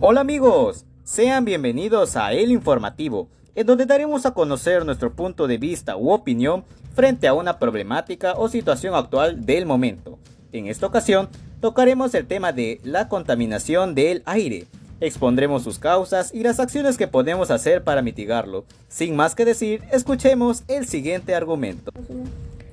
Hola 0.00 0.20
amigos, 0.20 0.84
sean 1.04 1.44
bienvenidos 1.44 2.16
a 2.16 2.32
El 2.32 2.50
Informativo, 2.50 3.28
en 3.54 3.66
donde 3.66 3.86
daremos 3.86 4.26
a 4.26 4.34
conocer 4.34 4.84
nuestro 4.84 5.14
punto 5.14 5.46
de 5.46 5.58
vista 5.58 5.96
u 5.96 6.10
opinión 6.10 6.64
frente 6.94 7.28
a 7.28 7.34
una 7.34 7.58
problemática 7.58 8.34
o 8.34 8.48
situación 8.48 8.94
actual 8.94 9.46
del 9.46 9.66
momento. 9.66 10.18
En 10.52 10.66
esta 10.66 10.86
ocasión, 10.86 11.28
tocaremos 11.60 12.14
el 12.14 12.26
tema 12.26 12.52
de 12.52 12.80
la 12.84 13.08
contaminación 13.08 13.94
del 13.94 14.22
aire. 14.26 14.66
Expondremos 15.00 15.62
sus 15.62 15.78
causas 15.78 16.32
y 16.34 16.42
las 16.42 16.60
acciones 16.60 16.96
que 16.96 17.08
podemos 17.08 17.50
hacer 17.50 17.84
para 17.84 18.02
mitigarlo. 18.02 18.64
Sin 18.88 19.16
más 19.16 19.34
que 19.34 19.44
decir, 19.44 19.82
escuchemos 19.92 20.62
el 20.68 20.86
siguiente 20.86 21.34
argumento. 21.34 21.92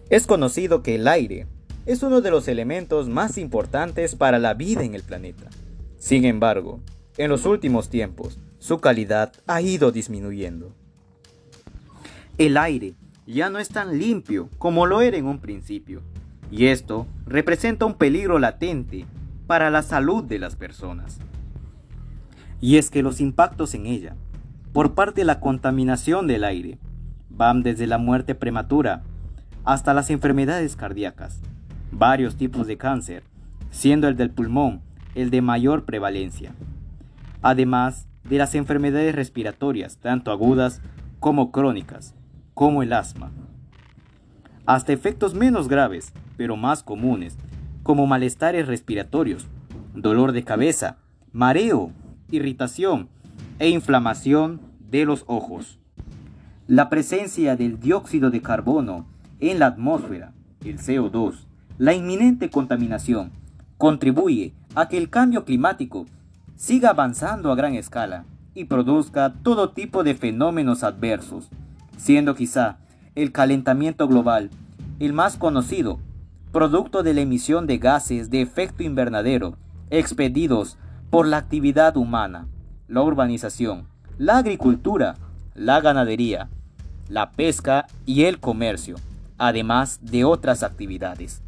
Es 0.10 0.28
conocido 0.28 0.84
que 0.84 0.96
el 0.96 1.07
aire 1.07 1.47
es 1.86 2.04
uno 2.04 2.21
de 2.21 2.32
los 2.32 2.47
elementos 2.47 3.10
más 3.10 3.38
importantes 3.38 4.15
para 4.15 4.39
la 4.39 4.54
vida 4.54 4.84
en 4.84 4.96
el 4.96 5.04
planeta. 5.04 5.50
Sin 6.04 6.25
embargo, 6.25 6.82
en 7.16 7.30
los 7.30 7.46
últimos 7.46 7.88
tiempos, 7.89 8.38
su 8.60 8.80
calidad 8.80 9.32
ha 9.48 9.61
ido 9.61 9.94
disminuyendo. 9.94 10.75
El 12.38 12.57
aire 12.57 12.96
ya 13.25 13.50
no 13.50 13.57
es 13.57 13.70
tan 13.70 13.98
limpio 13.98 14.50
como 14.58 14.86
lo 14.86 15.00
era 15.00 15.16
en 15.16 15.28
un 15.28 15.39
principio, 15.39 16.02
y 16.52 16.66
esto 16.66 17.08
representa 17.25 17.86
un 17.86 17.94
peligro 17.94 18.38
latente 18.38 19.06
para 19.47 19.70
la 19.70 19.82
salud 19.82 20.25
de 20.25 20.39
las 20.39 20.58
personas. 20.58 21.20
Y 22.60 22.75
es 22.75 22.89
que 22.89 23.02
los 23.02 23.22
impactos 23.22 23.74
en 23.74 23.86
ella, 23.86 24.18
por 24.74 24.96
parte 24.96 25.22
de 25.22 25.25
la 25.25 25.39
contaminación 25.39 26.28
del 26.28 26.44
aire, 26.44 26.80
van 27.30 27.64
desde 27.64 27.88
la 27.88 27.97
muerte 27.97 28.36
prematura 28.36 29.04
hasta 29.64 29.94
las 29.94 30.10
enfermedades 30.10 30.75
cardíacas, 30.75 31.39
varios 31.94 32.36
tipos 32.36 32.67
de 32.67 32.75
cáncer, 32.75 33.23
siendo 33.72 34.09
el 34.09 34.17
del 34.17 34.31
pulmón 34.31 34.81
el 35.16 35.30
de 35.30 35.42
mayor 35.42 35.86
prevalencia, 35.86 36.53
además 37.42 38.08
de 38.23 38.38
las 38.38 38.56
enfermedades 38.56 39.14
respiratorias, 39.16 39.97
tanto 39.97 40.31
agudas 40.31 40.81
como 41.20 41.52
crónicas, 41.52 42.16
como 42.53 42.83
el 42.83 42.94
asma. 42.94 43.31
Hasta 44.66 44.94
efectos 44.94 45.33
menos 45.33 45.67
graves, 45.67 46.14
pero 46.38 46.55
más 46.55 46.83
comunes, 46.83 47.38
como 47.83 48.08
malestares 48.08 48.67
respiratorios, 48.67 49.47
dolor 49.94 50.31
de 50.31 50.44
cabeza, 50.44 50.97
mareo, 51.31 51.92
irritación 52.31 53.09
e 53.59 53.70
inflamación 53.70 54.61
de 54.89 55.05
los 55.05 55.25
ojos. 55.27 55.80
La 56.67 56.89
presencia 56.89 57.55
del 57.55 57.80
dióxido 57.80 58.31
de 58.31 58.42
carbono 58.42 59.05
en 59.39 59.59
la 59.59 59.67
atmósfera, 59.67 60.33
el 60.64 60.80
CO2, 60.80 61.45
la 61.77 61.94
inminente 61.94 62.50
contaminación, 62.50 63.31
contribuye 63.77 64.53
a 64.75 64.88
que 64.88 64.97
el 64.97 65.09
cambio 65.09 65.45
climático 65.45 66.05
siga 66.55 66.89
avanzando 66.89 67.52
a 67.52 67.55
gran 67.55 67.75
escala 67.75 68.25
y 68.55 68.66
produzca 68.66 69.33
todo 69.43 69.71
tipo 69.71 70.03
de 70.03 70.15
fenómenos 70.15 70.83
adversos, 70.83 71.49
siendo 71.97 72.35
quizá 72.35 72.77
el 73.15 73.31
calentamiento 73.31 74.07
global 74.07 74.49
el 74.99 75.13
más 75.13 75.38
conocido, 75.38 75.99
producto 76.52 77.03
de 77.03 77.13
la 77.13 77.21
emisión 77.21 77.67
de 77.67 77.77
gases 77.77 78.30
de 78.30 78.41
efecto 78.41 78.83
invernadero 78.83 79.57
expedidos 79.89 80.77
por 81.09 81.27
la 81.27 81.37
actividad 81.37 81.97
humana, 81.97 82.47
la 82.87 83.02
urbanización, 83.02 83.87
la 84.17 84.37
agricultura, 84.37 85.15
la 85.55 85.81
ganadería, 85.81 86.49
la 87.09 87.31
pesca 87.31 87.87
y 88.05 88.23
el 88.23 88.39
comercio, 88.39 88.95
además 89.37 89.99
de 90.02 90.25
otras 90.25 90.63
actividades. 90.63 91.41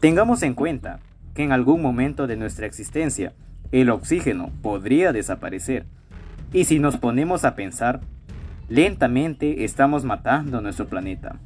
Tengamos 0.00 0.42
en 0.42 0.54
cuenta 0.54 1.00
que 1.34 1.44
en 1.44 1.52
algún 1.52 1.82
momento 1.82 2.26
de 2.26 2.36
nuestra 2.36 2.66
existencia 2.66 3.32
el 3.72 3.90
oxígeno 3.90 4.50
podría 4.62 5.12
desaparecer. 5.12 5.86
Y 6.52 6.64
si 6.64 6.78
nos 6.78 6.96
ponemos 6.96 7.44
a 7.44 7.54
pensar, 7.54 8.00
lentamente 8.68 9.64
estamos 9.64 10.04
matando 10.04 10.60
nuestro 10.60 10.86
planeta. 10.86 11.36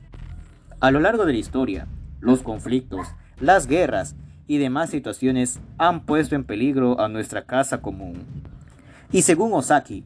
A 0.81 0.91
lo 0.91 1.01
largo 1.01 1.27
de 1.27 1.33
la 1.33 1.39
historia, 1.39 1.87
los 2.21 2.43
conflictos, 2.43 3.09
las 3.41 3.67
guerras 3.67 4.17
y 4.47 4.59
demás 4.59 4.91
situaciones 4.91 5.61
han 5.79 6.05
puesto 6.05 6.35
en 6.35 6.45
peligro 6.45 7.01
a 7.01 7.09
nuestra 7.09 7.45
casa 7.45 7.81
común. 7.81 8.25
Y 9.13 9.23
según 9.23 9.53
Osaki, 9.53 10.05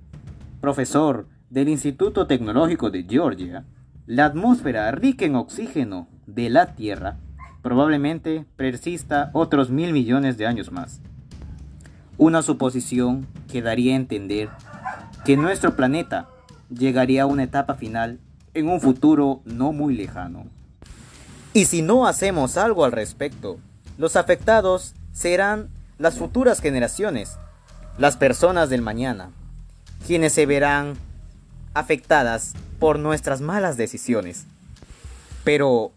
profesor 0.61 1.27
del 1.51 1.69
Instituto 1.69 2.27
Tecnológico 2.27 2.91
de 2.91 3.05
Georgia, 3.05 3.65
la 4.07 4.27
atmósfera 4.27 4.91
rica 4.91 5.25
en 5.25 5.37
oxígeno 5.37 6.09
de 6.27 6.51
la 6.51 6.75
Tierra 6.75 7.17
probablemente 7.63 8.45
persista 8.57 9.31
otros 9.33 9.71
mil 9.71 9.93
millones 9.93 10.39
de 10.39 10.47
años 10.47 10.73
más. 10.73 11.01
Una 12.17 12.43
suposición 12.43 13.27
que 13.51 13.63
daría 13.63 13.93
a 13.93 13.97
entender 13.97 14.49
que 15.25 15.37
nuestro 15.37 15.77
planeta 15.77 16.29
llegaría 16.71 17.23
a 17.23 17.27
una 17.27 17.45
etapa 17.45 17.75
final 17.75 18.19
en 18.55 18.69
un 18.69 18.81
futuro 18.81 19.41
no 19.45 19.73
muy 19.73 19.95
lejano. 19.95 20.47
Y 21.55 21.65
si 21.65 21.83
no 21.83 22.07
hacemos 22.07 22.57
algo 22.57 22.85
al 22.85 22.93
respecto, 22.93 23.59
los 23.97 24.17
afectados 24.17 24.95
serán 25.13 25.69
las 25.99 26.17
futuras 26.17 26.61
generaciones, 26.61 27.37
las 27.99 28.17
personas 28.17 28.71
del 28.71 28.83
mañana, 28.83 29.31
quienes 30.07 30.33
se 30.33 30.47
verán 30.47 30.95
afectadas 31.75 32.55
por 32.79 32.99
nuestras 32.99 33.41
malas 33.41 33.77
decisiones. 33.77 34.47
Pero 35.43 35.93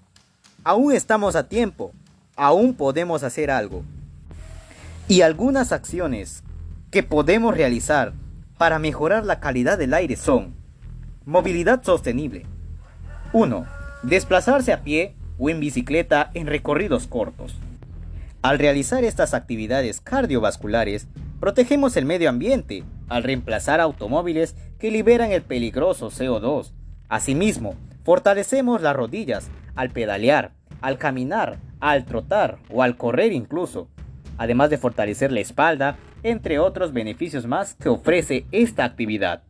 Aún 0.64 0.94
estamos 0.94 1.36
a 1.36 1.48
tiempo, 1.48 1.92
aún 2.36 2.76
podemos 2.76 3.24
hacer 3.24 3.50
algo. 3.50 3.84
Y 5.08 5.22
algunas 5.22 5.72
acciones 5.72 6.44
que 6.92 7.02
podemos 7.02 7.58
realizar 7.58 8.14
para 8.60 8.78
mejorar 8.78 9.26
la 9.26 9.40
calidad 9.40 9.80
del 9.80 9.96
aire 9.96 10.16
son 10.16 10.54
movilidad 11.26 11.84
sostenible. 11.84 12.46
1. 13.34 13.66
Desplazarse 14.04 14.72
a 14.72 14.84
pie 14.84 15.16
o 15.40 15.50
en 15.50 15.60
bicicleta 15.60 16.30
en 16.36 16.46
recorridos 16.46 17.08
cortos. 17.08 17.56
Al 18.44 18.60
realizar 18.60 19.04
estas 19.04 19.34
actividades 19.34 20.00
cardiovasculares, 20.00 21.08
protegemos 21.40 21.98
el 21.98 22.06
medio 22.06 22.30
ambiente 22.30 22.84
al 23.10 23.24
reemplazar 23.24 23.82
automóviles 23.82 24.56
que 24.78 24.92
liberan 24.92 25.32
el 25.32 25.42
peligroso 25.42 26.12
CO2. 26.12 26.72
Asimismo, 27.10 27.76
fortalecemos 28.04 28.84
las 28.84 28.96
rodillas 28.96 29.50
al 29.76 29.92
pedalear, 29.92 30.54
al 30.82 30.98
caminar, 30.98 31.60
al 31.80 32.06
trotar 32.06 32.58
o 32.70 32.84
al 32.84 32.98
correr 32.98 33.32
incluso, 33.34 33.88
además 34.38 34.70
de 34.70 34.78
fortalecer 34.78 35.32
la 35.32 35.40
espalda, 35.40 35.98
entre 36.24 36.60
otros 36.60 36.94
beneficios 36.94 37.46
más 37.46 37.76
que 37.76 37.90
ofrece 37.90 38.46
esta 38.52 38.84
actividad. 38.84 39.44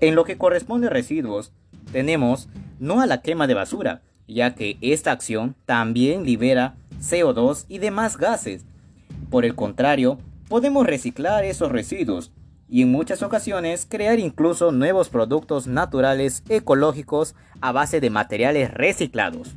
En 0.00 0.14
lo 0.14 0.24
que 0.24 0.38
corresponde 0.38 0.88
a 0.88 0.90
residuos, 0.90 1.52
tenemos 1.92 2.48
no 2.78 3.00
a 3.00 3.06
la 3.06 3.22
quema 3.22 3.46
de 3.46 3.54
basura, 3.54 4.02
ya 4.26 4.54
que 4.54 4.76
esta 4.80 5.12
acción 5.12 5.56
también 5.64 6.24
libera 6.24 6.76
CO2 7.00 7.64
y 7.68 7.78
demás 7.78 8.16
gases. 8.16 8.64
Por 9.30 9.44
el 9.44 9.54
contrario, 9.54 10.18
podemos 10.48 10.86
reciclar 10.86 11.44
esos 11.44 11.72
residuos 11.72 12.32
y 12.70 12.82
en 12.82 12.92
muchas 12.92 13.22
ocasiones 13.22 13.86
crear 13.88 14.18
incluso 14.18 14.72
nuevos 14.72 15.08
productos 15.08 15.66
naturales 15.66 16.42
ecológicos 16.48 17.34
a 17.60 17.72
base 17.72 18.00
de 18.00 18.10
materiales 18.10 18.72
reciclados. 18.72 19.54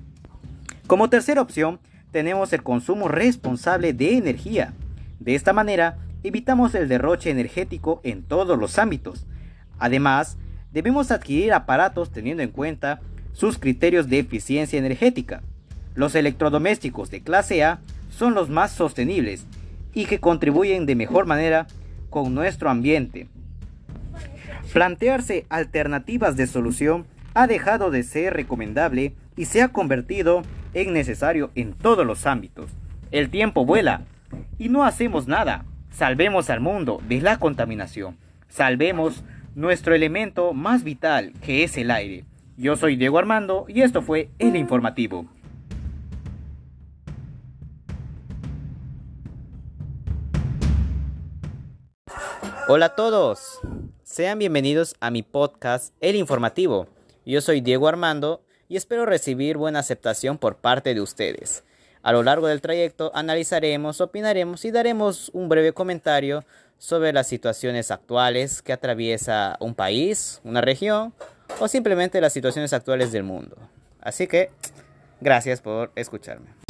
Como 0.87 1.09
tercera 1.09 1.41
opción, 1.41 1.79
tenemos 2.11 2.53
el 2.53 2.63
consumo 2.63 3.07
responsable 3.07 3.93
de 3.93 4.17
energía. 4.17 4.73
De 5.19 5.35
esta 5.35 5.53
manera, 5.53 5.97
evitamos 6.23 6.75
el 6.75 6.87
derroche 6.87 7.29
energético 7.29 8.01
en 8.03 8.23
todos 8.23 8.57
los 8.57 8.77
ámbitos. 8.77 9.25
Además, 9.79 10.37
debemos 10.71 11.11
adquirir 11.11 11.53
aparatos 11.53 12.11
teniendo 12.11 12.43
en 12.43 12.51
cuenta 12.51 13.01
sus 13.33 13.57
criterios 13.57 14.09
de 14.09 14.19
eficiencia 14.19 14.79
energética. 14.79 15.41
Los 15.95 16.15
electrodomésticos 16.15 17.09
de 17.09 17.21
clase 17.21 17.63
A 17.63 17.79
son 18.09 18.33
los 18.33 18.49
más 18.49 18.71
sostenibles 18.71 19.45
y 19.93 20.05
que 20.05 20.19
contribuyen 20.19 20.85
de 20.85 20.95
mejor 20.95 21.25
manera 21.25 21.67
con 22.11 22.35
nuestro 22.35 22.69
ambiente. 22.69 23.27
Plantearse 24.71 25.47
alternativas 25.49 26.37
de 26.37 26.45
solución 26.45 27.07
ha 27.33 27.47
dejado 27.47 27.89
de 27.89 28.03
ser 28.03 28.33
recomendable 28.33 29.13
y 29.35 29.45
se 29.45 29.63
ha 29.63 29.69
convertido 29.69 30.43
en 30.75 30.93
necesario 30.93 31.49
en 31.55 31.73
todos 31.73 32.05
los 32.05 32.27
ámbitos. 32.27 32.69
El 33.09 33.31
tiempo 33.31 33.65
vuela 33.65 34.03
y 34.59 34.69
no 34.69 34.83
hacemos 34.83 35.27
nada. 35.27 35.65
Salvemos 35.89 36.49
al 36.49 36.59
mundo 36.59 37.01
de 37.07 37.21
la 37.21 37.37
contaminación. 37.37 38.17
Salvemos 38.47 39.23
nuestro 39.55 39.95
elemento 39.95 40.53
más 40.53 40.83
vital 40.83 41.33
que 41.43 41.63
es 41.63 41.77
el 41.77 41.89
aire. 41.89 42.25
Yo 42.57 42.75
soy 42.75 42.95
Diego 42.95 43.17
Armando 43.17 43.65
y 43.67 43.81
esto 43.81 44.01
fue 44.01 44.29
El 44.37 44.55
Informativo. 44.55 45.25
Hola 52.73 52.85
a 52.85 52.95
todos, 52.95 53.59
sean 54.01 54.39
bienvenidos 54.39 54.95
a 55.01 55.11
mi 55.11 55.23
podcast 55.23 55.93
El 55.99 56.15
Informativo. 56.15 56.87
Yo 57.25 57.41
soy 57.41 57.59
Diego 57.59 57.89
Armando 57.89 58.45
y 58.69 58.77
espero 58.77 59.05
recibir 59.05 59.57
buena 59.57 59.79
aceptación 59.79 60.37
por 60.37 60.55
parte 60.55 60.93
de 60.93 61.01
ustedes. 61.01 61.65
A 62.01 62.13
lo 62.13 62.23
largo 62.23 62.47
del 62.47 62.61
trayecto 62.61 63.11
analizaremos, 63.13 63.99
opinaremos 63.99 64.63
y 64.63 64.71
daremos 64.71 65.31
un 65.33 65.49
breve 65.49 65.73
comentario 65.73 66.45
sobre 66.77 67.11
las 67.11 67.27
situaciones 67.27 67.91
actuales 67.91 68.61
que 68.61 68.71
atraviesa 68.71 69.57
un 69.59 69.75
país, 69.75 70.39
una 70.45 70.61
región 70.61 71.13
o 71.59 71.67
simplemente 71.67 72.21
las 72.21 72.31
situaciones 72.31 72.71
actuales 72.71 73.11
del 73.11 73.23
mundo. 73.23 73.57
Así 73.99 74.27
que, 74.27 74.49
gracias 75.19 75.59
por 75.59 75.91
escucharme. 75.95 76.60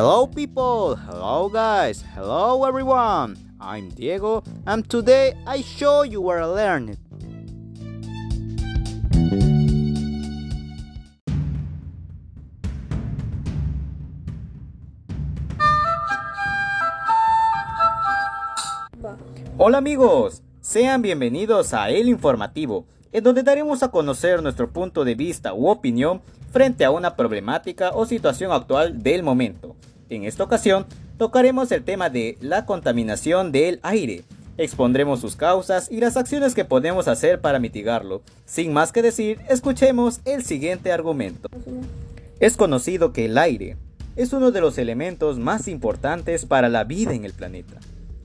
Hello 0.00 0.26
people, 0.26 0.96
hello 0.96 1.50
guys, 1.50 2.02
hello 2.16 2.64
everyone. 2.64 3.36
I'm 3.60 3.90
Diego 3.90 4.42
and 4.66 4.88
today 4.88 5.34
I 5.46 5.60
show 5.60 6.04
you 6.04 6.22
where 6.22 6.40
I 6.40 6.46
learned. 6.46 6.96
Hola 19.58 19.76
amigos, 19.76 20.42
sean 20.62 21.02
bienvenidos 21.02 21.74
a 21.74 21.90
El 21.90 22.08
Informativo, 22.08 22.86
en 23.12 23.22
donde 23.22 23.42
daremos 23.42 23.82
a 23.82 23.90
conocer 23.90 24.42
nuestro 24.42 24.70
punto 24.72 25.04
de 25.04 25.14
vista 25.14 25.52
u 25.52 25.68
opinión 25.68 26.22
frente 26.50 26.86
a 26.86 26.90
una 26.90 27.16
problemática 27.16 27.90
o 27.90 28.06
situación 28.06 28.50
actual 28.50 29.02
del 29.02 29.22
momento. 29.22 29.76
En 30.10 30.24
esta 30.24 30.42
ocasión 30.42 30.86
tocaremos 31.18 31.70
el 31.70 31.84
tema 31.84 32.10
de 32.10 32.36
la 32.40 32.66
contaminación 32.66 33.52
del 33.52 33.78
aire. 33.84 34.24
Expondremos 34.58 35.20
sus 35.20 35.36
causas 35.36 35.88
y 35.88 36.00
las 36.00 36.16
acciones 36.16 36.56
que 36.56 36.64
podemos 36.64 37.06
hacer 37.06 37.40
para 37.40 37.60
mitigarlo. 37.60 38.20
Sin 38.44 38.72
más 38.72 38.90
que 38.90 39.02
decir, 39.02 39.38
escuchemos 39.48 40.20
el 40.24 40.44
siguiente 40.44 40.90
argumento. 40.90 41.48
Es 42.40 42.56
conocido 42.56 43.12
que 43.12 43.26
el 43.26 43.38
aire 43.38 43.76
es 44.16 44.32
uno 44.32 44.50
de 44.50 44.60
los 44.60 44.78
elementos 44.78 45.38
más 45.38 45.68
importantes 45.68 46.44
para 46.44 46.68
la 46.68 46.82
vida 46.82 47.14
en 47.14 47.24
el 47.24 47.32
planeta. 47.32 47.78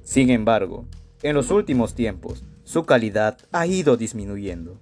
Sin 0.03 0.31
embargo, 0.31 0.85
en 1.21 1.35
los 1.35 1.51
últimos 1.51 1.93
tiempos, 1.93 2.43
su 2.63 2.83
calidad 2.85 3.37
ha 3.51 3.67
ido 3.67 3.95
disminuyendo. 3.95 4.79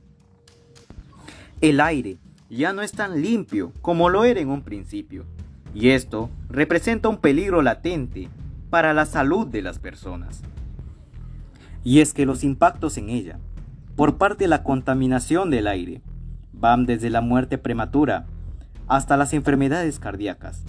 El 1.59 1.81
aire 1.81 2.15
ya 2.49 2.71
no 2.71 2.81
es 2.81 2.93
tan 2.93 3.21
limpio 3.21 3.73
como 3.81 4.07
lo 4.07 4.23
era 4.23 4.39
en 4.39 4.49
un 4.49 4.63
principio 4.63 5.25
y 5.73 5.89
esto 5.89 6.29
representa 6.49 7.09
un 7.09 7.17
peligro 7.17 7.61
latente 7.61 8.29
para 8.69 8.93
la 8.93 9.05
salud 9.05 9.47
de 9.47 9.61
las 9.61 9.79
personas. 9.79 10.41
Y 11.83 11.99
es 11.99 12.13
que 12.13 12.25
los 12.25 12.43
impactos 12.43 12.97
en 12.97 13.09
ella, 13.09 13.39
por 13.95 14.17
parte 14.17 14.45
de 14.45 14.47
la 14.47 14.63
contaminación 14.63 15.49
del 15.49 15.67
aire, 15.67 16.01
van 16.53 16.85
desde 16.85 17.09
la 17.09 17.21
muerte 17.21 17.57
prematura 17.57 18.25
hasta 18.87 19.17
las 19.17 19.33
enfermedades 19.33 19.99
cardíacas, 19.99 20.63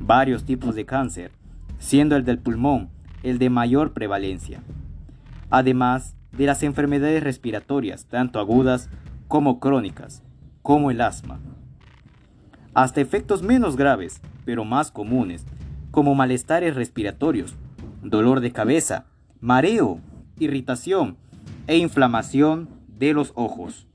varios 0.00 0.44
tipos 0.44 0.74
de 0.74 0.84
cáncer, 0.84 1.30
siendo 1.78 2.16
el 2.16 2.24
del 2.24 2.38
pulmón 2.38 2.90
el 3.22 3.38
de 3.38 3.50
mayor 3.50 3.92
prevalencia, 3.92 4.60
además 5.50 6.14
de 6.32 6.46
las 6.46 6.62
enfermedades 6.62 7.22
respiratorias, 7.22 8.06
tanto 8.06 8.38
agudas 8.38 8.90
como 9.26 9.58
crónicas, 9.58 10.22
como 10.62 10.90
el 10.90 11.00
asma, 11.00 11.40
hasta 12.82 13.00
efectos 13.00 13.42
menos 13.42 13.74
graves, 13.74 14.20
pero 14.44 14.64
más 14.64 14.92
comunes, 14.92 15.44
como 15.90 16.14
malestares 16.14 16.76
respiratorios, 16.76 17.56
dolor 18.04 18.38
de 18.38 18.52
cabeza, 18.52 19.06
mareo, 19.40 19.98
irritación 20.38 21.16
e 21.66 21.76
inflamación 21.76 22.68
de 22.96 23.14
los 23.14 23.32
ojos. 23.34 23.88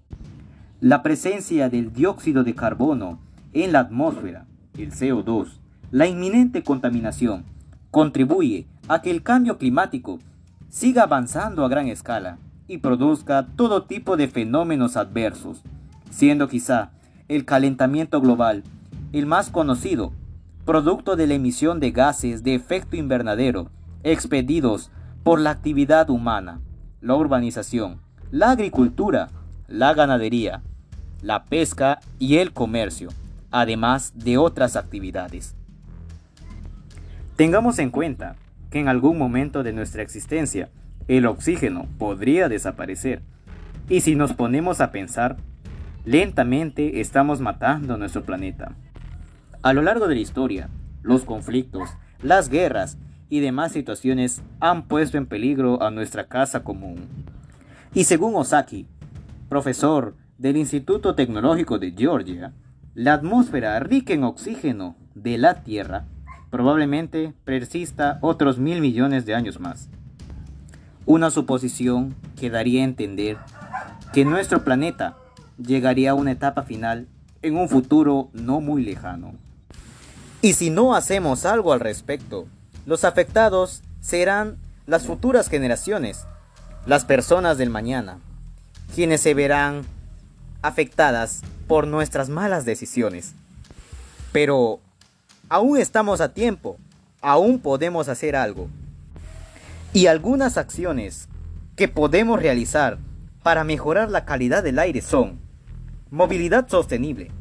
La 0.81 1.01
presencia 1.01 1.69
del 1.69 1.93
dióxido 1.93 2.43
de 2.43 2.55
carbono 2.55 3.19
en 3.53 3.71
la 3.71 3.79
atmósfera, 3.79 4.47
el 4.77 4.91
CO2, 4.91 5.59
la 5.91 6.07
inminente 6.07 6.61
contaminación, 6.61 7.45
contribuye 7.89 8.67
a 8.89 9.01
que 9.01 9.11
el 9.11 9.23
cambio 9.23 9.57
climático 9.57 10.19
siga 10.67 11.03
avanzando 11.03 11.63
a 11.63 11.69
gran 11.69 11.87
escala 11.87 12.37
y 12.67 12.79
produzca 12.79 13.47
todo 13.55 13.83
tipo 13.83 14.17
de 14.17 14.27
fenómenos 14.27 14.97
adversos, 14.97 15.63
siendo 16.09 16.49
quizá 16.49 16.91
el 17.27 17.45
calentamiento 17.45 18.21
global 18.21 18.63
el 19.13 19.27
más 19.27 19.49
conocido 19.49 20.11
producto 20.65 21.15
de 21.15 21.27
la 21.27 21.35
emisión 21.35 21.79
de 21.79 21.91
gases 21.91 22.43
de 22.43 22.55
efecto 22.55 22.95
invernadero 22.95 23.69
expedidos 24.03 24.91
por 25.23 25.39
la 25.39 25.51
actividad 25.51 26.09
humana, 26.09 26.61
la 27.01 27.15
urbanización, 27.15 28.01
la 28.31 28.51
agricultura, 28.51 29.29
la 29.67 29.93
ganadería, 29.93 30.61
la 31.21 31.45
pesca 31.45 31.99
y 32.17 32.37
el 32.37 32.53
comercio, 32.53 33.09
además 33.51 34.13
de 34.15 34.37
otras 34.37 34.75
actividades. 34.75 35.55
Tengamos 37.35 37.79
en 37.79 37.89
cuenta 37.91 38.35
que 38.69 38.79
en 38.79 38.87
algún 38.87 39.17
momento 39.17 39.63
de 39.63 39.73
nuestra 39.73 40.01
existencia 40.01 40.69
el 41.07 41.25
oxígeno 41.25 41.87
podría 41.97 42.49
desaparecer 42.49 43.21
y 43.89 44.01
si 44.01 44.15
nos 44.15 44.33
ponemos 44.33 44.81
a 44.81 44.91
pensar, 44.91 45.37
lentamente 46.05 46.99
estamos 46.99 47.39
matando 47.39 47.97
nuestro 47.97 48.23
planeta. 48.23 48.75
A 49.61 49.73
lo 49.73 49.81
largo 49.81 50.07
de 50.07 50.15
la 50.15 50.21
historia, 50.21 50.69
los 51.01 51.23
conflictos, 51.23 51.89
las 52.21 52.49
guerras 52.49 52.97
y 53.29 53.39
demás 53.39 53.71
situaciones 53.71 54.41
han 54.59 54.87
puesto 54.87 55.17
en 55.17 55.25
peligro 55.25 55.81
a 55.81 55.91
nuestra 55.91 56.27
casa 56.27 56.63
común. 56.63 57.07
Y 57.93 58.03
según 58.03 58.35
Osaki, 58.35 58.87
profesor 59.49 60.15
del 60.37 60.57
Instituto 60.57 61.15
Tecnológico 61.15 61.79
de 61.79 61.91
Georgia, 61.91 62.53
la 62.95 63.13
atmósfera 63.13 63.79
rica 63.79 64.13
en 64.13 64.23
oxígeno 64.23 64.95
de 65.15 65.37
la 65.37 65.63
Tierra 65.63 66.05
probablemente 66.53 67.33
persista 67.45 68.19
otros 68.21 68.59
mil 68.59 68.79
millones 68.79 69.25
de 69.25 69.33
años 69.33 69.59
más. 69.59 69.89
Una 71.07 71.31
suposición 71.31 72.13
que 72.39 72.51
daría 72.51 72.81
a 72.81 72.85
entender 72.85 73.37
que 74.13 74.23
nuestro 74.23 74.63
planeta 74.63 75.17
llegaría 75.57 76.11
a 76.11 76.15
una 76.15 76.31
etapa 76.31 76.63
final 76.63 77.07
en 77.41 77.57
un 77.57 77.69
futuro 77.69 78.29
no 78.33 78.61
muy 78.61 78.83
lejano. 78.83 79.33
Y 80.41 80.53
si 80.53 80.69
no 80.69 80.95
hacemos 80.95 81.45
algo 81.45 81.73
al 81.73 81.79
respecto, 81.79 82.47
los 82.85 83.03
afectados 83.03 83.81
serán 84.01 84.57
las 84.85 85.03
futuras 85.03 85.47
generaciones, 85.49 86.25
las 86.85 87.05
personas 87.05 87.57
del 87.57 87.69
mañana, 87.69 88.19
quienes 88.93 89.21
se 89.21 89.33
verán 89.33 89.83
afectadas 90.61 91.41
por 91.67 91.87
nuestras 91.87 92.29
malas 92.29 92.65
decisiones. 92.65 93.33
Pero 94.31 94.79
aún 95.49 95.77
estamos 95.77 96.19
a 96.19 96.33
tiempo, 96.33 96.77
aún 97.21 97.59
podemos 97.59 98.09
hacer 98.09 98.35
algo. 98.35 98.67
Y 99.93 100.07
algunas 100.07 100.57
acciones 100.57 101.29
que 101.75 101.87
podemos 101.87 102.41
realizar 102.41 102.97
para 103.43 103.63
mejorar 103.63 104.09
la 104.09 104.25
calidad 104.25 104.63
del 104.63 104.79
aire 104.79 105.01
son 105.01 105.42
movilidad 106.13 106.67
sostenible. 106.67 107.31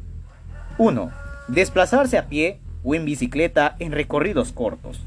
1. 0.79 1.11
Desplazarse 1.47 2.17
a 2.17 2.27
pie 2.27 2.59
o 2.83 2.95
en 2.95 3.05
bicicleta 3.05 3.75
en 3.77 3.91
recorridos 3.91 4.51
cortos. 4.51 4.99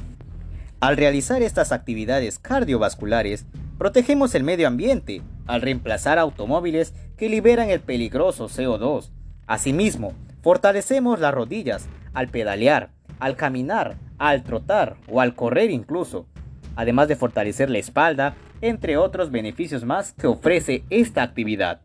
Al 0.78 0.96
realizar 0.96 1.42
estas 1.42 1.73
actividades 1.73 2.38
cardiovasculares, 2.38 3.44
protegemos 3.76 4.37
el 4.37 4.44
medio 4.44 4.68
ambiente 4.68 5.20
al 5.49 5.62
reemplazar 5.62 6.16
automóviles 6.20 6.94
que 7.16 7.28
liberan 7.28 7.68
el 7.68 7.80
peligroso 7.80 8.49
CO2. 8.49 9.11
Asimismo, 9.49 10.12
fortalecemos 10.42 11.18
las 11.18 11.35
rodillas 11.35 11.88
al 12.14 12.28
pedalear, 12.28 12.90
al 13.18 13.35
caminar, 13.35 13.96
al 14.18 14.44
trotar 14.44 14.94
o 15.11 15.20
al 15.20 15.35
correr 15.35 15.73
incluso, 15.73 16.28
además 16.76 17.08
de 17.08 17.16
fortalecer 17.16 17.68
la 17.68 17.78
espalda, 17.78 18.37
entre 18.61 18.96
otros 18.96 19.32
beneficios 19.32 19.85
más 19.85 20.12
que 20.12 20.28
ofrece 20.28 20.85
esta 20.88 21.25
actividad. 21.25 21.80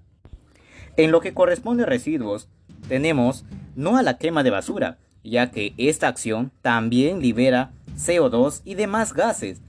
En 0.98 1.12
lo 1.12 1.22
que 1.22 1.34
corresponde 1.34 1.84
a 1.84 1.88
residuos, 1.88 2.48
tenemos 2.88 3.46
no 3.76 3.98
a 3.98 4.04
la 4.04 4.18
quema 4.18 4.44
de 4.44 4.50
basura, 4.50 4.98
ya 5.24 5.52
que 5.52 5.74
esta 5.78 6.08
acción 6.08 6.52
también 6.62 7.22
libera 7.22 7.72
CO2 7.96 8.62
y 8.66 8.76
demás 8.76 9.14
gases. 9.14 9.62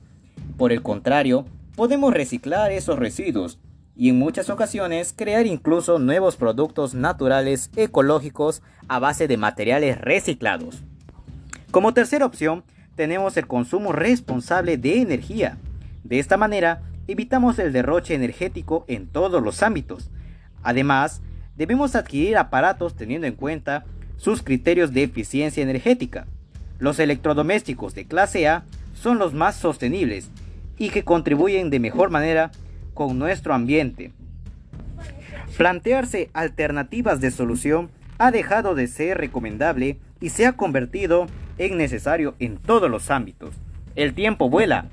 Por 0.57 0.73
el 0.73 0.83
contrario, 0.83 1.47
podemos 1.77 2.13
reciclar 2.13 2.73
esos 2.73 2.99
residuos 2.99 3.59
y 3.95 4.09
en 4.09 4.19
muchas 4.19 4.51
ocasiones 4.51 5.15
crear 5.17 5.47
incluso 5.47 5.99
nuevos 5.99 6.37
productos 6.37 6.95
naturales 6.95 7.71
ecológicos 7.77 8.63
a 8.89 8.99
base 8.99 9.29
de 9.29 9.37
materiales 9.37 10.01
reciclados. 10.01 10.83
Como 11.71 11.95
tercera 11.95 12.27
opción, 12.27 12.65
tenemos 12.97 13.37
el 13.37 13.47
consumo 13.47 13.93
responsable 13.93 14.77
de 14.77 15.01
energía. 15.01 15.59
De 16.05 16.19
esta 16.19 16.37
manera, 16.37 16.83
evitamos 17.07 17.59
el 17.59 17.73
derroche 17.73 18.15
energético 18.15 18.85
en 18.89 19.07
todos 19.07 19.43
los 19.43 19.63
ámbitos. 19.63 20.11
Además, 20.63 21.23
debemos 21.57 21.95
adquirir 21.95 22.37
aparatos 22.37 22.95
teniendo 22.95 23.27
en 23.27 23.35
cuenta 23.35 23.85
sus 24.17 24.43
criterios 24.43 24.93
de 24.93 25.03
eficiencia 25.03 25.63
energética. 25.63 26.27
Los 26.79 26.99
electrodomésticos 26.99 27.95
de 27.95 28.07
clase 28.07 28.49
A 28.49 28.65
son 28.95 29.19
los 29.19 29.35
más 29.35 29.57
sostenibles 29.57 30.31
y 30.79 30.91
que 30.91 31.05
contribuyen 31.05 31.71
de 31.71 31.81
mejor 31.81 32.11
manera 32.11 32.51
con 32.95 33.19
nuestro 33.19 33.55
ambiente. 33.55 34.13
Plantearse 35.57 36.31
alternativas 36.33 37.21
de 37.21 37.31
solución 37.31 37.91
ha 38.19 38.31
dejado 38.31 38.75
de 38.75 38.87
ser 38.87 39.19
recomendable 39.19 39.99
y 40.21 40.31
se 40.31 40.47
ha 40.47 40.53
convertido 40.53 41.27
en 41.59 41.77
necesario 41.77 42.35
en 42.39 42.57
todos 42.57 42.91
los 42.91 43.11
ámbitos. 43.11 43.55
El 43.95 44.15
tiempo 44.15 44.49
vuela 44.49 44.87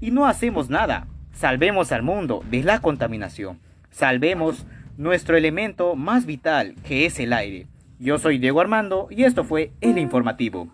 y 0.00 0.10
no 0.10 0.26
hacemos 0.26 0.70
nada. 0.70 1.06
Salvemos 1.32 1.92
al 1.92 2.02
mundo 2.02 2.42
de 2.50 2.62
la 2.62 2.80
contaminación. 2.80 3.58
Salvemos 3.90 4.66
nuestro 5.00 5.34
elemento 5.34 5.96
más 5.96 6.26
vital 6.26 6.74
que 6.86 7.06
es 7.06 7.18
el 7.20 7.32
aire. 7.32 7.66
Yo 7.98 8.18
soy 8.18 8.36
Diego 8.36 8.60
Armando 8.60 9.08
y 9.08 9.24
esto 9.24 9.44
fue 9.44 9.72
El 9.80 9.96
Informativo. 9.96 10.68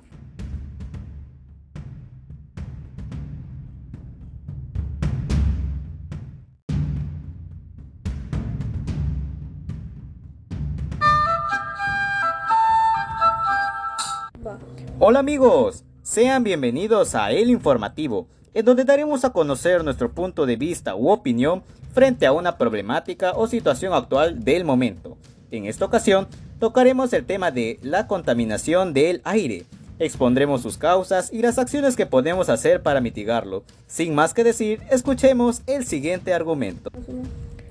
Hola 14.99 15.21
amigos, 15.21 15.85
sean 16.03 16.43
bienvenidos 16.43 17.15
a 17.15 17.31
El 17.31 17.49
Informativo, 17.49 18.27
en 18.55 18.65
donde 18.65 18.83
daremos 18.83 19.25
a 19.25 19.31
conocer 19.31 19.85
nuestro 19.85 20.11
punto 20.11 20.47
de 20.47 20.57
vista 20.57 20.97
u 20.97 21.11
opinión 21.11 21.63
frente 21.97 22.27
a 22.27 22.33
una 22.33 22.59
problemática 22.59 23.33
o 23.33 23.47
situación 23.47 23.95
actual 23.95 24.45
del 24.45 24.67
momento. 24.67 25.17
En 25.51 25.65
esta 25.65 25.87
ocasión, 25.87 26.29
tocaremos 26.59 27.11
el 27.15 27.25
tema 27.25 27.51
de 27.51 27.79
la 27.81 28.07
contaminación 28.07 28.93
del 28.93 29.23
aire. 29.25 29.65
Expondremos 29.99 30.61
sus 30.61 30.77
causas 30.77 31.33
y 31.33 31.41
las 31.41 31.57
acciones 31.57 31.97
que 31.97 32.05
podemos 32.05 32.51
hacer 32.51 32.83
para 32.83 33.01
mitigarlo. 33.01 33.65
Sin 33.87 34.15
más 34.15 34.35
que 34.35 34.45
decir, 34.45 34.83
escuchemos 34.91 35.63
el 35.67 35.87
siguiente 35.87 36.35
argumento. 36.35 36.91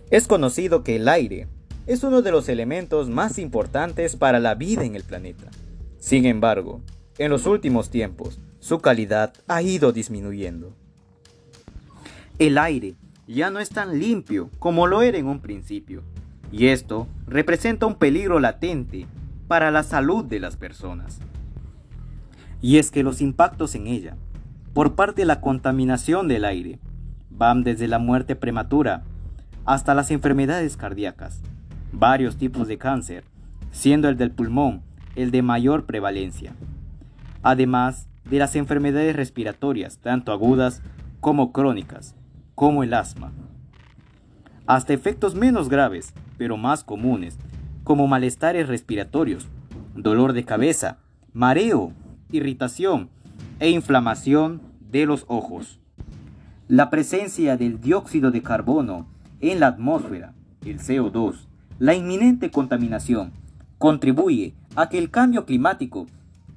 Es 0.09 0.25
conocido 0.25 0.83
que 0.83 0.95
el 0.95 1.07
aire 1.07 1.47
es 1.85 2.03
uno 2.03 2.23
de 2.23 2.31
los 2.31 2.49
elementos 2.49 3.09
más 3.09 3.37
importantes 3.37 4.15
para 4.15 4.39
la 4.39 4.55
vida 4.55 4.85
en 4.85 4.95
el 4.95 5.03
planeta. 5.03 5.51
Sin 5.99 6.25
embargo, 6.25 6.81
en 7.19 7.29
los 7.29 7.45
últimos 7.45 7.91
tiempos, 7.91 8.39
su 8.59 8.79
calidad 8.79 9.33
ha 9.47 9.61
ido 9.61 9.91
disminuyendo. 9.91 10.73
El 12.39 12.57
aire 12.57 12.95
ya 13.27 13.49
no 13.49 13.59
es 13.59 13.69
tan 13.69 13.99
limpio 13.99 14.49
como 14.59 14.87
lo 14.87 15.01
era 15.01 15.17
en 15.17 15.27
un 15.27 15.39
principio, 15.39 16.03
y 16.51 16.67
esto 16.67 17.07
representa 17.27 17.85
un 17.85 17.95
peligro 17.95 18.39
latente 18.39 19.07
para 19.47 19.71
la 19.71 19.83
salud 19.83 20.23
de 20.25 20.39
las 20.39 20.57
personas. 20.57 21.19
Y 22.61 22.77
es 22.77 22.91
que 22.91 23.03
los 23.03 23.21
impactos 23.21 23.75
en 23.75 23.87
ella, 23.87 24.15
por 24.73 24.95
parte 24.95 25.21
de 25.21 25.25
la 25.25 25.41
contaminación 25.41 26.27
del 26.27 26.45
aire, 26.45 26.79
van 27.29 27.63
desde 27.63 27.87
la 27.87 27.99
muerte 27.99 28.35
prematura 28.35 29.03
hasta 29.65 29.93
las 29.93 30.11
enfermedades 30.11 30.77
cardíacas, 30.77 31.41
varios 31.91 32.37
tipos 32.37 32.67
de 32.67 32.77
cáncer, 32.77 33.23
siendo 33.71 34.09
el 34.09 34.17
del 34.17 34.31
pulmón 34.31 34.83
el 35.15 35.31
de 35.31 35.41
mayor 35.41 35.85
prevalencia 35.85 36.53
además 37.45 38.07
de 38.27 38.39
las 38.39 38.55
enfermedades 38.55 39.15
respiratorias, 39.15 39.99
tanto 39.99 40.31
agudas 40.31 40.81
como 41.19 41.51
crónicas, 41.51 42.15
como 42.55 42.83
el 42.83 42.93
asma. 42.93 43.31
Hasta 44.65 44.93
efectos 44.93 45.35
menos 45.35 45.69
graves, 45.69 46.13
pero 46.37 46.57
más 46.57 46.83
comunes, 46.83 47.37
como 47.83 48.07
malestares 48.07 48.67
respiratorios, 48.67 49.47
dolor 49.95 50.33
de 50.33 50.43
cabeza, 50.45 50.97
mareo, 51.33 51.91
irritación 52.31 53.09
e 53.59 53.69
inflamación 53.69 54.61
de 54.89 55.05
los 55.05 55.25
ojos. 55.27 55.79
La 56.67 56.89
presencia 56.89 57.57
del 57.57 57.79
dióxido 57.79 58.31
de 58.31 58.41
carbono 58.41 59.05
en 59.39 59.59
la 59.59 59.67
atmósfera, 59.67 60.33
el 60.65 60.79
CO2, 60.79 61.35
la 61.77 61.93
inminente 61.93 62.49
contaminación, 62.49 63.33
contribuye 63.77 64.55
a 64.75 64.89
que 64.89 64.97
el 64.97 65.11
cambio 65.11 65.45
climático 65.45 66.07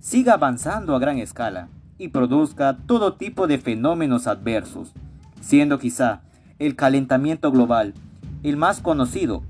siga 0.00 0.34
avanzando 0.34 0.94
a 0.94 0.98
gran 0.98 1.18
escala 1.18 1.68
y 1.98 2.08
produzca 2.08 2.78
todo 2.86 3.14
tipo 3.14 3.46
de 3.46 3.58
fenómenos 3.58 4.26
adversos, 4.26 4.92
siendo 5.40 5.78
quizá 5.78 6.22
el 6.58 6.76
calentamiento 6.76 7.50
global 7.50 7.94
el 8.42 8.56
más 8.56 8.80
conocido, 8.80 9.42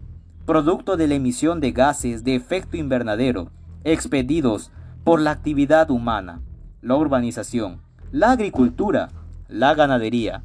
producto 0.47 0.97
de 0.97 1.09
la 1.09 1.14
emisión 1.14 1.61
de 1.61 1.73
gases 1.73 2.25
de 2.25 2.35
efecto 2.35 2.76
invernadero 2.76 3.50
expedidos 3.85 4.71
por 5.04 5.21
la 5.21 5.30
actividad 5.30 5.90
humana, 5.90 6.40
la 6.80 6.97
urbanización, 6.97 7.80
la 8.12 8.33
agricultura, 8.33 9.11
la 9.49 9.75
ganadería, 9.75 10.42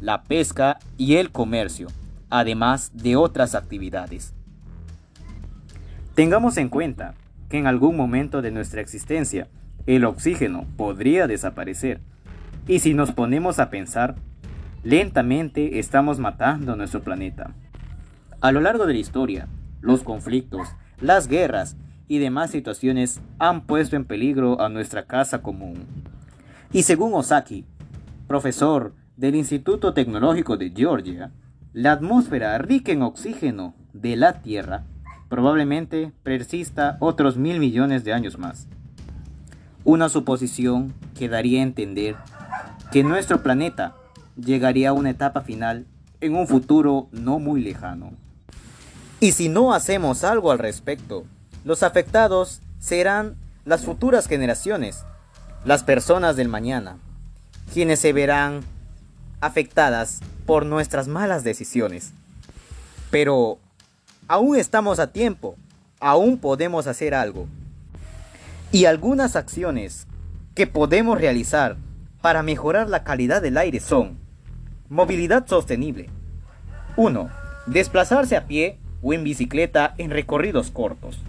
la 0.00 0.22
pesca 0.22 0.78
y 0.96 1.16
el 1.16 1.30
comercio, 1.30 1.88
además 2.28 2.90
de 2.94 3.16
otras 3.16 3.54
actividades. 3.54 4.34
Tengamos 6.14 6.56
en 6.56 6.68
cuenta 6.68 7.14
que 7.48 7.58
en 7.58 7.66
algún 7.66 7.96
momento 7.96 8.42
de 8.42 8.50
nuestra 8.50 8.80
existencia 8.80 9.48
el 9.86 10.04
oxígeno 10.04 10.66
podría 10.76 11.26
desaparecer. 11.26 12.00
Y 12.66 12.80
si 12.80 12.94
nos 12.94 13.12
ponemos 13.12 13.60
a 13.60 13.70
pensar, 13.70 14.16
lentamente 14.86 15.80
estamos 15.80 16.20
matando 16.20 16.76
nuestro 16.76 17.02
planeta. 17.02 17.50
A 18.40 18.52
lo 18.52 18.60
largo 18.60 18.86
de 18.86 18.92
la 18.92 19.00
historia, 19.00 19.48
los 19.80 20.04
conflictos, 20.04 20.68
las 21.00 21.26
guerras 21.26 21.76
y 22.06 22.18
demás 22.18 22.52
situaciones 22.52 23.20
han 23.40 23.62
puesto 23.62 23.96
en 23.96 24.04
peligro 24.04 24.60
a 24.60 24.68
nuestra 24.68 25.06
casa 25.06 25.42
común. 25.42 25.86
Y 26.72 26.84
según 26.84 27.14
Osaki, 27.14 27.64
profesor 28.28 28.94
del 29.16 29.34
Instituto 29.34 29.92
Tecnológico 29.92 30.56
de 30.56 30.70
Georgia, 30.70 31.32
la 31.72 31.90
atmósfera 31.90 32.56
rica 32.58 32.92
en 32.92 33.02
oxígeno 33.02 33.74
de 33.92 34.14
la 34.14 34.40
Tierra 34.40 34.84
probablemente 35.28 36.12
persista 36.22 36.96
otros 37.00 37.36
mil 37.36 37.58
millones 37.58 38.04
de 38.04 38.12
años 38.12 38.38
más. 38.38 38.68
Una 39.82 40.08
suposición 40.08 40.94
que 41.18 41.28
daría 41.28 41.58
a 41.58 41.64
entender 41.64 42.14
que 42.92 43.02
nuestro 43.02 43.42
planeta 43.42 43.96
llegaría 44.36 44.90
a 44.90 44.92
una 44.92 45.10
etapa 45.10 45.42
final 45.42 45.86
en 46.20 46.34
un 46.34 46.46
futuro 46.46 47.08
no 47.12 47.38
muy 47.38 47.60
lejano. 47.62 48.12
Y 49.20 49.32
si 49.32 49.48
no 49.48 49.72
hacemos 49.72 50.24
algo 50.24 50.50
al 50.50 50.58
respecto, 50.58 51.24
los 51.64 51.82
afectados 51.82 52.60
serán 52.78 53.36
las 53.64 53.84
futuras 53.84 54.26
generaciones, 54.28 55.04
las 55.64 55.82
personas 55.82 56.36
del 56.36 56.48
mañana, 56.48 56.98
quienes 57.72 58.00
se 58.00 58.12
verán 58.12 58.60
afectadas 59.40 60.20
por 60.44 60.64
nuestras 60.66 61.08
malas 61.08 61.44
decisiones. 61.44 62.12
Pero 63.10 63.58
Aún 64.28 64.56
estamos 64.56 64.98
a 64.98 65.12
tiempo, 65.12 65.54
aún 66.00 66.38
podemos 66.38 66.88
hacer 66.88 67.14
algo. 67.14 67.46
Y 68.72 68.86
algunas 68.86 69.36
acciones 69.36 70.08
que 70.56 70.66
podemos 70.66 71.20
realizar 71.20 71.76
para 72.22 72.42
mejorar 72.42 72.90
la 72.90 73.04
calidad 73.04 73.40
del 73.40 73.56
aire 73.56 73.78
son 73.78 74.18
movilidad 74.88 75.46
sostenible. 75.46 76.10
1. 76.96 77.30
Desplazarse 77.66 78.36
a 78.36 78.46
pie 78.46 78.78
o 79.02 79.12
en 79.12 79.24
bicicleta 79.24 79.94
en 79.98 80.10
recorridos 80.10 80.70
cortos. 80.70 81.20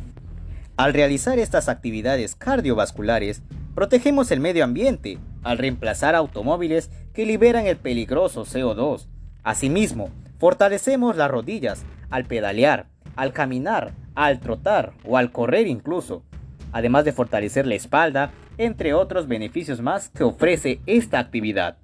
Al 0.77 0.93
realizar 0.93 1.39
estas 1.39 1.69
actividades 1.69 2.35
cardiovasculares, 2.35 3.41
protegemos 3.73 4.31
el 4.31 4.39
medio 4.39 4.63
ambiente 4.63 5.17
al 5.43 5.57
reemplazar 5.57 6.15
automóviles 6.15 6.91
que 7.13 7.25
liberan 7.25 7.65
el 7.65 7.77
peligroso 7.77 8.45
CO2. 8.45 9.07
Asimismo, 9.43 10.09
fortalecemos 10.39 11.15
las 11.15 11.31
rodillas 11.31 11.83
al 12.09 12.25
pedalear, 12.25 12.87
al 13.15 13.33
caminar, 13.33 13.93
al 14.13 14.39
trotar 14.39 14.93
o 15.03 15.17
al 15.17 15.31
correr 15.31 15.67
incluso, 15.67 16.23
además 16.71 17.05
de 17.05 17.13
fortalecer 17.13 17.65
la 17.65 17.75
espalda, 17.75 18.31
entre 18.57 18.93
otros 18.93 19.27
beneficios 19.27 19.81
más 19.81 20.09
que 20.09 20.23
ofrece 20.23 20.79
esta 20.85 21.19
actividad. 21.19 21.77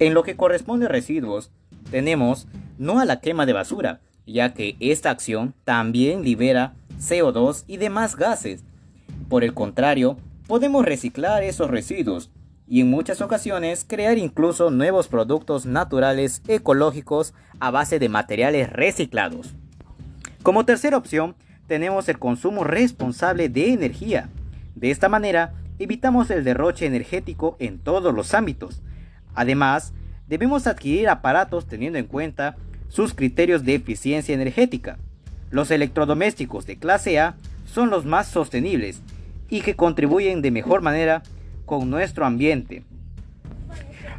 En 0.00 0.14
lo 0.14 0.22
que 0.22 0.36
corresponde 0.36 0.86
a 0.86 0.88
residuos, 0.88 1.50
tenemos 1.90 2.46
no 2.78 3.00
a 3.00 3.04
la 3.04 3.20
quema 3.20 3.46
de 3.46 3.52
basura, 3.52 4.00
ya 4.26 4.54
que 4.54 4.76
esta 4.78 5.10
acción 5.10 5.54
también 5.64 6.22
libera 6.22 6.74
CO2 7.00 7.64
y 7.66 7.78
demás 7.78 8.14
gases. 8.16 8.62
Por 9.28 9.42
el 9.42 9.54
contrario, 9.54 10.16
podemos 10.46 10.84
reciclar 10.84 11.42
esos 11.42 11.70
residuos, 11.70 12.30
y 12.68 12.82
en 12.82 12.90
muchas 12.90 13.22
ocasiones 13.22 13.84
crear 13.88 14.18
incluso 14.18 14.70
nuevos 14.70 15.08
productos 15.08 15.66
naturales 15.66 16.42
ecológicos 16.46 17.34
a 17.60 17.70
base 17.70 17.98
de 17.98 18.08
materiales 18.08 18.70
reciclados. 18.70 19.54
Como 20.42 20.64
tercera 20.64 20.96
opción, 20.96 21.34
tenemos 21.66 22.08
el 22.08 22.18
consumo 22.18 22.64
responsable 22.64 23.48
de 23.48 23.72
energía. 23.72 24.28
De 24.74 24.90
esta 24.90 25.08
manera, 25.08 25.54
evitamos 25.78 26.30
el 26.30 26.44
derroche 26.44 26.86
energético 26.86 27.56
en 27.58 27.78
todos 27.78 28.14
los 28.14 28.34
ámbitos. 28.34 28.82
Además, 29.38 29.94
debemos 30.26 30.66
adquirir 30.66 31.08
aparatos 31.08 31.68
teniendo 31.68 31.96
en 31.96 32.06
cuenta 32.06 32.56
sus 32.88 33.14
criterios 33.14 33.64
de 33.64 33.76
eficiencia 33.76 34.34
energética. 34.34 34.98
Los 35.52 35.70
electrodomésticos 35.70 36.66
de 36.66 36.76
clase 36.76 37.20
A 37.20 37.36
son 37.64 37.88
los 37.88 38.04
más 38.04 38.26
sostenibles 38.26 39.00
y 39.48 39.60
que 39.60 39.76
contribuyen 39.76 40.42
de 40.42 40.50
mejor 40.50 40.82
manera 40.82 41.22
con 41.66 41.88
nuestro 41.88 42.26
ambiente. 42.26 42.82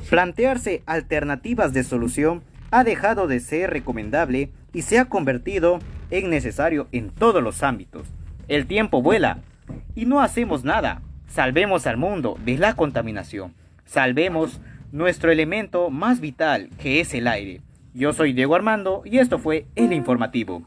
Plantearse 0.09 0.83
alternativas 0.85 1.73
de 1.73 1.83
solución 1.83 2.41
ha 2.71 2.85
dejado 2.85 3.27
de 3.27 3.41
ser 3.41 3.71
recomendable 3.71 4.51
y 4.71 4.83
se 4.83 4.99
ha 4.99 5.05
convertido 5.09 5.79
en 6.11 6.29
necesario 6.29 6.87
en 6.93 7.09
todos 7.09 7.43
los 7.43 7.61
ámbitos. 7.61 8.07
El 8.47 8.67
tiempo 8.67 9.01
vuela 9.01 9.39
y 9.95 10.05
no 10.05 10.21
hacemos 10.21 10.63
nada. 10.63 11.01
Salvemos 11.27 11.87
al 11.87 11.97
mundo 11.97 12.37
de 12.45 12.57
la 12.57 12.77
contaminación. 12.77 13.53
Salvemos 13.83 14.61
nuestro 14.91 15.31
elemento 15.31 15.89
más 15.89 16.19
vital 16.19 16.69
que 16.81 16.99
es 16.99 17.13
el 17.13 17.27
aire. 17.27 17.61
Yo 17.93 18.13
soy 18.13 18.33
Diego 18.33 18.55
Armando 18.55 19.01
y 19.05 19.17
esto 19.17 19.39
fue 19.39 19.65
El 19.75 19.93
Informativo. 19.93 20.63